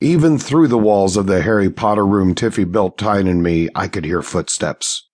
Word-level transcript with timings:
Even 0.00 0.38
through 0.38 0.68
the 0.68 0.78
walls 0.78 1.16
of 1.16 1.26
the 1.26 1.42
Harry 1.42 1.68
Potter 1.68 2.06
room 2.06 2.32
Tiffy 2.32 2.64
built 2.64 2.96
Tyne 2.96 3.26
and 3.26 3.42
me, 3.42 3.68
I 3.74 3.88
could 3.88 4.04
hear 4.04 4.22
footsteps. 4.22 5.08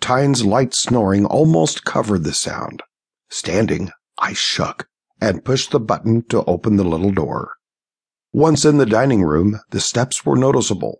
Tyne's 0.00 0.44
light 0.44 0.74
snoring 0.74 1.24
almost 1.24 1.86
covered 1.86 2.24
the 2.24 2.34
sound. 2.34 2.82
Standing, 3.30 3.90
I 4.18 4.34
shook 4.34 4.86
and 5.18 5.46
pushed 5.46 5.70
the 5.70 5.80
button 5.80 6.24
to 6.28 6.44
open 6.44 6.76
the 6.76 6.84
little 6.84 7.10
door. 7.10 7.54
Once 8.30 8.66
in 8.66 8.76
the 8.76 8.84
dining 8.84 9.22
room, 9.22 9.60
the 9.70 9.80
steps 9.80 10.26
were 10.26 10.36
noticeable. 10.36 10.98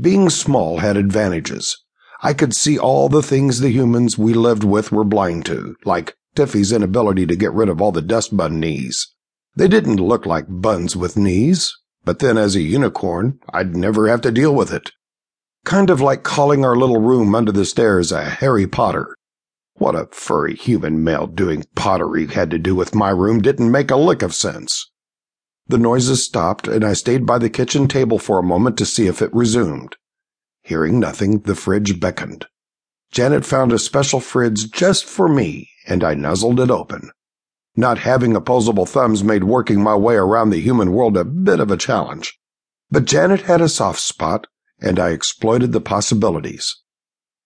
Being 0.00 0.30
small 0.30 0.78
had 0.78 0.96
advantages. 0.96 1.76
I 2.22 2.32
could 2.32 2.54
see 2.54 2.78
all 2.78 3.08
the 3.08 3.22
things 3.22 3.58
the 3.58 3.70
humans 3.70 4.16
we 4.16 4.34
lived 4.34 4.62
with 4.62 4.92
were 4.92 5.04
blind 5.04 5.46
to, 5.46 5.74
like 5.84 6.14
Tiffy's 6.36 6.70
inability 6.70 7.26
to 7.26 7.34
get 7.34 7.52
rid 7.52 7.68
of 7.68 7.82
all 7.82 7.90
the 7.90 8.00
dust 8.00 8.36
bun 8.36 8.60
knees. 8.60 9.08
They 9.56 9.66
didn't 9.66 9.96
look 9.96 10.26
like 10.26 10.46
buns 10.48 10.94
with 10.94 11.16
knees, 11.16 11.76
but 12.06 12.20
then 12.20 12.38
as 12.38 12.54
a 12.54 12.62
unicorn, 12.62 13.40
I'd 13.52 13.76
never 13.76 14.08
have 14.08 14.20
to 14.22 14.30
deal 14.30 14.54
with 14.54 14.72
it. 14.72 14.92
Kind 15.64 15.90
of 15.90 16.00
like 16.00 16.22
calling 16.22 16.64
our 16.64 16.76
little 16.76 17.00
room 17.00 17.34
under 17.34 17.50
the 17.50 17.64
stairs 17.64 18.12
a 18.12 18.24
Harry 18.24 18.66
Potter. 18.66 19.16
What 19.74 19.96
a 19.96 20.08
furry 20.12 20.54
human 20.54 21.02
male 21.02 21.26
doing 21.26 21.64
pottery 21.74 22.28
had 22.28 22.50
to 22.52 22.58
do 22.60 22.76
with 22.76 22.94
my 22.94 23.10
room 23.10 23.42
didn't 23.42 23.72
make 23.72 23.90
a 23.90 23.96
lick 23.96 24.22
of 24.22 24.36
sense. 24.36 24.88
The 25.66 25.78
noises 25.78 26.24
stopped, 26.24 26.68
and 26.68 26.84
I 26.84 26.92
stayed 26.92 27.26
by 27.26 27.38
the 27.38 27.50
kitchen 27.50 27.88
table 27.88 28.20
for 28.20 28.38
a 28.38 28.42
moment 28.44 28.78
to 28.78 28.86
see 28.86 29.08
if 29.08 29.20
it 29.20 29.34
resumed. 29.34 29.96
Hearing 30.62 31.00
nothing, 31.00 31.40
the 31.40 31.56
fridge 31.56 31.98
beckoned. 31.98 32.46
Janet 33.10 33.44
found 33.44 33.72
a 33.72 33.80
special 33.80 34.20
fridge 34.20 34.70
just 34.70 35.04
for 35.04 35.28
me, 35.28 35.70
and 35.88 36.04
I 36.04 36.14
nuzzled 36.14 36.60
it 36.60 36.70
open. 36.70 37.10
Not 37.76 37.98
having 37.98 38.34
opposable 38.34 38.86
thumbs 38.86 39.22
made 39.22 39.44
working 39.44 39.82
my 39.82 39.94
way 39.94 40.14
around 40.14 40.50
the 40.50 40.60
human 40.60 40.92
world 40.92 41.16
a 41.16 41.24
bit 41.24 41.60
of 41.60 41.70
a 41.70 41.76
challenge. 41.76 42.38
But 42.90 43.04
Janet 43.04 43.42
had 43.42 43.60
a 43.60 43.68
soft 43.68 44.00
spot, 44.00 44.46
and 44.80 44.98
I 44.98 45.10
exploited 45.10 45.72
the 45.72 45.80
possibilities. 45.80 46.74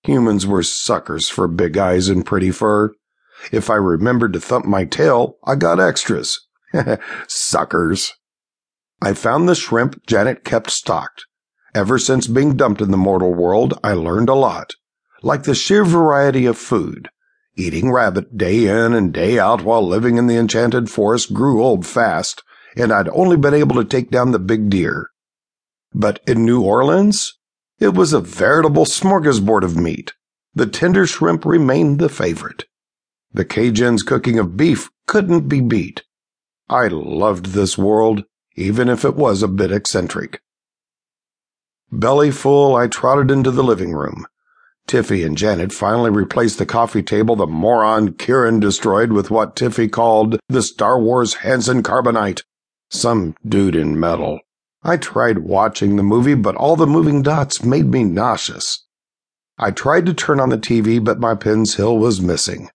Humans 0.05 0.47
were 0.47 0.63
suckers 0.63 1.29
for 1.29 1.49
big 1.49 1.77
eyes 1.77 2.09
and 2.09 2.25
pretty 2.25 2.53
fur. 2.53 2.93
If 3.51 3.71
I 3.71 3.75
remembered 3.75 4.33
to 4.35 4.41
thump 4.41 4.67
my 4.67 4.85
tail, 4.85 5.37
I 5.45 5.57
got 5.57 5.81
extras. 5.81 6.47
suckers. 7.27 8.15
I 9.03 9.15
found 9.15 9.49
the 9.49 9.55
shrimp 9.55 10.07
Janet 10.07 10.45
kept 10.45 10.71
stocked. 10.71 11.27
Ever 11.75 11.99
since 11.99 12.27
being 12.27 12.57
dumped 12.57 12.81
in 12.81 12.91
the 12.91 12.97
mortal 12.97 13.35
world, 13.35 13.79
I 13.83 13.95
learned 13.95 14.29
a 14.29 14.35
lot. 14.35 14.73
Like 15.23 15.43
the 15.43 15.55
sheer 15.55 15.85
variety 15.85 16.47
of 16.47 16.57
food, 16.57 17.09
Eating 17.61 17.93
rabbit 17.93 18.39
day 18.39 18.69
in 18.69 18.95
and 18.95 19.13
day 19.13 19.39
out 19.39 19.61
while 19.61 19.87
living 19.87 20.17
in 20.17 20.27
the 20.27 20.39
enchanted 20.39 20.89
forest 20.89 21.35
grew 21.35 21.63
old 21.63 21.85
fast, 21.85 22.43
and 22.75 22.91
I'd 22.91 23.11
only 23.11 23.37
been 23.37 23.53
able 23.53 23.77
to 23.77 23.85
take 23.85 24.11
down 24.11 24.31
the 24.31 24.39
big 24.39 24.71
deer. 24.71 25.11
But 25.93 26.23
in 26.27 26.47
New 26.47 26.63
Orleans, 26.63 27.39
it 27.79 27.93
was 27.93 28.15
a 28.15 28.21
veritable 28.23 28.87
smorgasbord 28.87 29.63
of 29.63 29.77
meat. 29.77 30.15
The 30.55 30.65
tender 30.65 31.07
shrimp 31.07 31.45
remained 31.45 31.99
the 31.99 32.09
favorite. 32.09 32.65
The 33.31 33.45
Cajun's 33.45 34.03
cooking 34.03 34.39
of 34.39 34.57
beef 34.57 34.89
couldn't 35.07 35.47
be 35.47 35.61
beat. 35.61 36.03
I 36.71 36.89
loved 36.89 37.49
this 37.49 37.77
world, 37.77 38.25
even 38.57 38.89
if 38.89 39.05
it 39.05 39.17
was 39.17 39.43
a 39.43 39.49
bit 39.49 39.71
eccentric. 39.71 40.41
Belly 41.93 42.31
full, 42.31 42.75
I 42.75 42.87
trotted 42.87 43.31
into 43.31 43.51
the 43.51 43.63
living 43.63 43.93
room. 43.93 44.25
Tiffy 44.87 45.25
and 45.25 45.37
Janet 45.37 45.73
finally 45.73 46.11
replaced 46.11 46.59
the 46.59 46.67
coffee 46.67 47.03
table 47.03 47.37
the 47.37 47.47
moron 47.47 48.15
Kieran 48.15 48.61
destroyed 48.61 49.13
with 49.13 49.31
what 49.31 49.55
Tiffy 49.55 49.91
called 49.91 50.39
the 50.49 50.63
Star 50.63 51.01
Wars 51.01 51.35
Hanson 51.35 51.83
Carbonite. 51.83 52.43
Some 52.91 53.37
dude 53.47 53.77
in 53.77 53.99
metal. 53.99 54.41
I 54.83 54.97
tried 54.97 55.39
watching 55.39 55.97
the 55.97 56.03
movie, 56.03 56.35
but 56.35 56.57
all 56.57 56.75
the 56.75 56.87
moving 56.87 57.23
dots 57.23 57.63
made 57.63 57.87
me 57.87 58.03
nauseous. 58.03 58.85
I 59.59 59.71
tried 59.71 60.07
to 60.07 60.15
turn 60.15 60.41
on 60.41 60.49
the 60.49 60.59
TV, 60.59 61.03
but 61.05 61.21
my 61.21 61.35
Penn's 61.35 61.75
Hill 61.75 61.99
was 61.99 62.21
missing. 62.21 62.71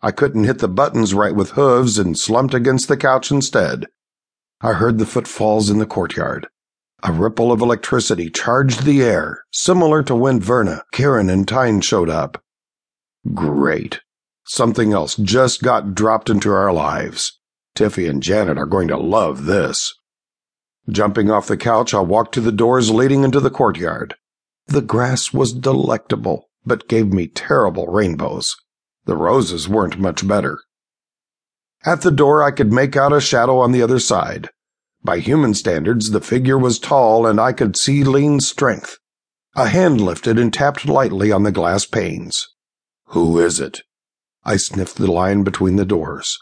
I 0.00 0.12
couldn't 0.12 0.44
hit 0.44 0.60
the 0.60 0.68
buttons 0.68 1.12
right 1.12 1.34
with 1.34 1.50
hooves 1.50 1.98
and 1.98 2.16
slumped 2.16 2.54
against 2.54 2.86
the 2.86 2.96
couch 2.96 3.32
instead. 3.32 3.86
I 4.60 4.74
heard 4.74 4.98
the 4.98 5.06
footfalls 5.06 5.68
in 5.68 5.78
the 5.78 5.86
courtyard. 5.86 6.46
A 7.04 7.12
ripple 7.12 7.52
of 7.52 7.60
electricity 7.60 8.28
charged 8.28 8.82
the 8.82 9.02
air, 9.02 9.44
similar 9.52 10.02
to 10.02 10.16
when 10.16 10.40
Verna, 10.40 10.82
Kieran, 10.92 11.30
and 11.30 11.46
Tyne 11.46 11.80
showed 11.80 12.10
up. 12.10 12.42
Great. 13.34 14.00
Something 14.44 14.92
else 14.92 15.14
just 15.14 15.62
got 15.62 15.94
dropped 15.94 16.28
into 16.28 16.50
our 16.50 16.72
lives. 16.72 17.38
Tiffy 17.76 18.08
and 18.10 18.20
Janet 18.20 18.58
are 18.58 18.66
going 18.66 18.88
to 18.88 18.96
love 18.96 19.44
this. 19.44 19.94
Jumping 20.90 21.30
off 21.30 21.46
the 21.46 21.56
couch, 21.56 21.94
I 21.94 22.00
walked 22.00 22.34
to 22.34 22.40
the 22.40 22.50
doors 22.50 22.90
leading 22.90 23.22
into 23.22 23.38
the 23.38 23.50
courtyard. 23.50 24.16
The 24.66 24.82
grass 24.82 25.32
was 25.32 25.52
delectable, 25.52 26.48
but 26.66 26.88
gave 26.88 27.12
me 27.12 27.28
terrible 27.28 27.86
rainbows. 27.86 28.56
The 29.04 29.16
roses 29.16 29.68
weren't 29.68 30.00
much 30.00 30.26
better. 30.26 30.60
At 31.84 32.00
the 32.00 32.10
door, 32.10 32.42
I 32.42 32.50
could 32.50 32.72
make 32.72 32.96
out 32.96 33.12
a 33.12 33.20
shadow 33.20 33.58
on 33.60 33.70
the 33.70 33.82
other 33.82 34.00
side. 34.00 34.50
By 35.08 35.20
human 35.20 35.54
standards, 35.54 36.10
the 36.10 36.20
figure 36.20 36.58
was 36.58 36.78
tall 36.78 37.26
and 37.26 37.40
I 37.40 37.54
could 37.54 37.78
see 37.78 38.04
lean 38.04 38.40
strength. 38.40 38.98
A 39.56 39.66
hand 39.68 40.02
lifted 40.02 40.38
and 40.38 40.52
tapped 40.52 40.84
lightly 40.84 41.32
on 41.32 41.44
the 41.44 41.50
glass 41.50 41.86
panes. 41.86 42.46
Who 43.06 43.40
is 43.40 43.58
it? 43.58 43.80
I 44.44 44.58
sniffed 44.58 44.98
the 44.98 45.10
line 45.10 45.44
between 45.44 45.76
the 45.76 45.86
doors. 45.86 46.36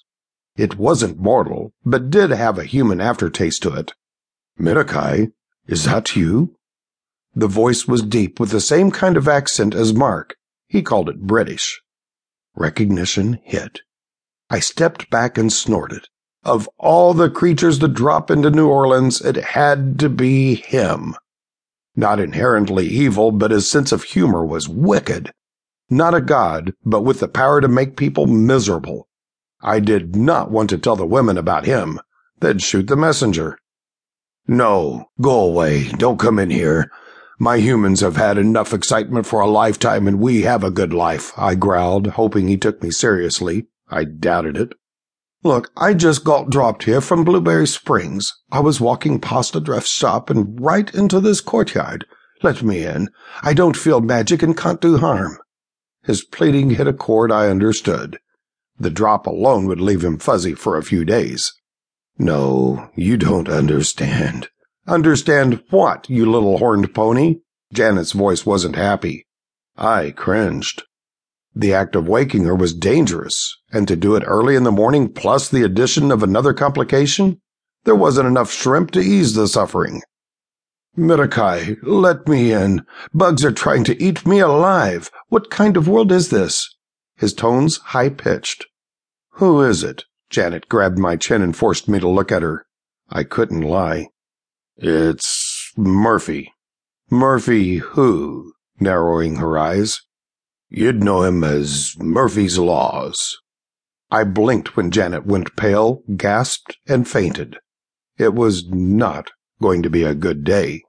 It 0.56 0.78
wasn't 0.78 1.20
mortal, 1.20 1.74
but 1.84 2.10
did 2.10 2.30
have 2.30 2.58
a 2.58 2.64
human 2.64 3.00
aftertaste 3.00 3.62
to 3.62 3.74
it. 3.74 3.92
Miracai, 4.58 5.30
is 5.68 5.84
that 5.84 6.16
you? 6.16 6.56
The 7.36 7.46
voice 7.46 7.86
was 7.86 8.02
deep 8.02 8.40
with 8.40 8.50
the 8.50 8.60
same 8.60 8.90
kind 8.90 9.16
of 9.16 9.28
accent 9.28 9.76
as 9.76 9.94
Mark. 9.94 10.34
He 10.66 10.82
called 10.82 11.08
it 11.08 11.20
British. 11.20 11.80
Recognition 12.56 13.38
hit. 13.44 13.82
I 14.50 14.58
stepped 14.58 15.08
back 15.08 15.38
and 15.38 15.52
snorted. 15.52 16.08
Of 16.46 16.68
all 16.78 17.12
the 17.12 17.28
creatures 17.28 17.80
to 17.80 17.88
drop 17.88 18.30
into 18.30 18.52
New 18.52 18.68
Orleans, 18.68 19.20
it 19.20 19.34
had 19.34 19.98
to 19.98 20.08
be 20.08 20.54
him. 20.54 21.16
Not 21.96 22.20
inherently 22.20 22.86
evil, 22.86 23.32
but 23.32 23.50
his 23.50 23.68
sense 23.68 23.90
of 23.90 24.04
humor 24.04 24.46
was 24.46 24.68
wicked. 24.68 25.32
Not 25.90 26.14
a 26.14 26.20
god, 26.20 26.72
but 26.84 27.02
with 27.02 27.18
the 27.18 27.26
power 27.26 27.60
to 27.60 27.66
make 27.66 27.96
people 27.96 28.28
miserable. 28.28 29.08
I 29.60 29.80
did 29.80 30.14
not 30.14 30.52
want 30.52 30.70
to 30.70 30.78
tell 30.78 30.94
the 30.94 31.04
women 31.04 31.36
about 31.36 31.64
him. 31.64 31.98
They'd 32.38 32.62
shoot 32.62 32.86
the 32.86 32.94
messenger. 32.94 33.58
No, 34.46 35.10
go 35.20 35.40
away. 35.40 35.88
Don't 35.88 36.20
come 36.20 36.38
in 36.38 36.50
here. 36.50 36.92
My 37.40 37.56
humans 37.56 38.02
have 38.02 38.14
had 38.14 38.38
enough 38.38 38.72
excitement 38.72 39.26
for 39.26 39.40
a 39.40 39.50
lifetime 39.50 40.06
and 40.06 40.20
we 40.20 40.42
have 40.42 40.62
a 40.62 40.70
good 40.70 40.94
life, 40.94 41.32
I 41.36 41.56
growled, 41.56 42.06
hoping 42.06 42.46
he 42.46 42.56
took 42.56 42.84
me 42.84 42.92
seriously. 42.92 43.66
I 43.88 44.04
doubted 44.04 44.56
it. 44.56 44.74
Look, 45.46 45.70
I 45.76 45.94
just 45.94 46.24
got 46.24 46.50
dropped 46.50 46.82
here 46.82 47.00
from 47.00 47.22
Blueberry 47.22 47.68
Springs. 47.68 48.32
I 48.50 48.58
was 48.58 48.80
walking 48.80 49.20
past 49.20 49.54
a 49.54 49.60
dress 49.60 49.86
shop 49.86 50.28
and 50.28 50.60
right 50.60 50.92
into 50.92 51.20
this 51.20 51.40
courtyard. 51.40 52.04
Let 52.42 52.64
me 52.64 52.84
in. 52.84 53.10
I 53.42 53.54
don't 53.54 53.76
feel 53.76 54.00
magic 54.00 54.42
and 54.42 54.56
can't 54.56 54.80
do 54.80 54.96
harm. 54.96 55.38
His 56.02 56.24
pleading 56.24 56.70
hit 56.70 56.88
a 56.88 56.92
chord 56.92 57.30
I 57.30 57.48
understood. 57.48 58.18
The 58.76 58.90
drop 58.90 59.28
alone 59.28 59.66
would 59.66 59.80
leave 59.80 60.02
him 60.02 60.18
fuzzy 60.18 60.54
for 60.54 60.76
a 60.76 60.82
few 60.82 61.04
days. 61.04 61.52
No, 62.18 62.90
you 62.96 63.16
don't 63.16 63.48
understand. 63.48 64.48
Understand 64.88 65.62
what, 65.70 66.10
you 66.10 66.28
little 66.28 66.58
horned 66.58 66.92
pony? 66.92 67.36
Janet's 67.72 68.10
voice 68.10 68.44
wasn't 68.44 68.74
happy. 68.74 69.28
I 69.76 70.10
cringed. 70.10 70.82
The 71.58 71.72
act 71.72 71.96
of 71.96 72.06
waking 72.06 72.44
her 72.44 72.54
was 72.54 72.74
dangerous, 72.74 73.56
and 73.72 73.88
to 73.88 73.96
do 73.96 74.14
it 74.14 74.24
early 74.26 74.56
in 74.56 74.64
the 74.64 74.70
morning 74.70 75.08
plus 75.08 75.48
the 75.48 75.62
addition 75.62 76.12
of 76.12 76.22
another 76.22 76.52
complication? 76.52 77.40
There 77.84 77.94
wasn't 77.94 78.28
enough 78.28 78.52
shrimp 78.52 78.90
to 78.90 79.00
ease 79.00 79.32
the 79.32 79.48
suffering. 79.48 80.02
Miracai, 80.98 81.78
let 81.82 82.28
me 82.28 82.52
in. 82.52 82.84
Bugs 83.14 83.42
are 83.42 83.52
trying 83.52 83.84
to 83.84 84.02
eat 84.02 84.26
me 84.26 84.38
alive. 84.38 85.10
What 85.28 85.48
kind 85.48 85.78
of 85.78 85.88
world 85.88 86.12
is 86.12 86.28
this? 86.28 86.76
His 87.16 87.32
tones 87.32 87.78
high 87.78 88.10
pitched. 88.10 88.66
Who 89.36 89.62
is 89.62 89.82
it? 89.82 90.04
Janet 90.28 90.68
grabbed 90.68 90.98
my 90.98 91.16
chin 91.16 91.40
and 91.40 91.56
forced 91.56 91.88
me 91.88 91.98
to 92.00 92.08
look 92.08 92.30
at 92.30 92.42
her. 92.42 92.66
I 93.08 93.24
couldn't 93.24 93.62
lie. 93.62 94.08
It's 94.76 95.72
Murphy. 95.74 96.52
Murphy 97.08 97.76
who? 97.76 98.52
Narrowing 98.78 99.36
her 99.36 99.56
eyes. 99.56 100.02
You'd 100.68 101.02
know 101.02 101.22
him 101.22 101.44
as 101.44 101.94
Murphy's 101.98 102.58
Laws. 102.58 103.38
I 104.10 104.24
blinked 104.24 104.76
when 104.76 104.90
Janet 104.90 105.26
went 105.26 105.56
pale, 105.56 106.02
gasped, 106.16 106.76
and 106.88 107.08
fainted. 107.08 107.58
It 108.18 108.34
was 108.34 108.66
not 108.68 109.30
going 109.60 109.82
to 109.82 109.90
be 109.90 110.02
a 110.02 110.14
good 110.14 110.44
day. 110.44 110.82